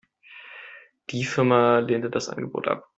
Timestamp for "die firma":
1.11-1.77